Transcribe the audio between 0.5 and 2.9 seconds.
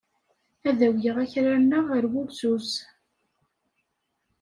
Ad awyeɣ akraren-a ɣer wulzuz.